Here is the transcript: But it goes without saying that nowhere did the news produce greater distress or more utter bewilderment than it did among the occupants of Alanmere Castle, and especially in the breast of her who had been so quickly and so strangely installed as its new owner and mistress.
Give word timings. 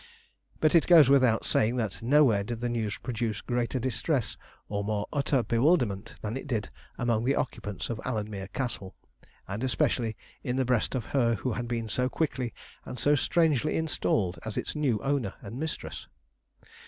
But 0.59 0.73
it 0.73 0.87
goes 0.87 1.09
without 1.09 1.45
saying 1.45 1.75
that 1.75 2.01
nowhere 2.01 2.43
did 2.43 2.59
the 2.59 2.69
news 2.69 2.97
produce 2.97 3.39
greater 3.41 3.77
distress 3.77 4.35
or 4.67 4.83
more 4.83 5.05
utter 5.13 5.43
bewilderment 5.43 6.15
than 6.23 6.35
it 6.35 6.47
did 6.47 6.71
among 6.97 7.23
the 7.23 7.35
occupants 7.35 7.87
of 7.87 8.01
Alanmere 8.03 8.47
Castle, 8.51 8.95
and 9.47 9.63
especially 9.63 10.17
in 10.43 10.55
the 10.55 10.65
breast 10.65 10.95
of 10.95 11.05
her 11.13 11.35
who 11.35 11.51
had 11.53 11.67
been 11.67 11.87
so 11.87 12.09
quickly 12.09 12.51
and 12.83 12.97
so 12.97 13.13
strangely 13.13 13.75
installed 13.77 14.39
as 14.43 14.57
its 14.57 14.75
new 14.75 14.99
owner 15.03 15.35
and 15.39 15.59
mistress. 15.59 16.07